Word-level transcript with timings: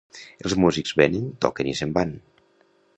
Els 0.45 0.55
músics 0.63 0.95
venen, 1.03 1.29
toquen 1.47 1.71
i 1.73 1.77
se'n 1.83 1.95
van. 2.01 2.19